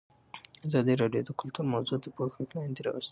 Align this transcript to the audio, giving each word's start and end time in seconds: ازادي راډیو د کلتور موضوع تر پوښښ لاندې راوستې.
ازادي 0.67 0.93
راډیو 1.01 1.21
د 1.25 1.31
کلتور 1.39 1.65
موضوع 1.73 1.97
تر 2.03 2.09
پوښښ 2.15 2.37
لاندې 2.59 2.79
راوستې. 2.85 3.09